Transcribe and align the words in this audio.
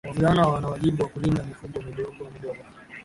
Wavulana 0.07 0.47
wana 0.47 0.67
wajibu 0.67 1.03
wa 1.03 1.09
kulinda 1.09 1.43
mifugo 1.43 1.81
midogo 1.85 2.23
midogo 2.33 2.61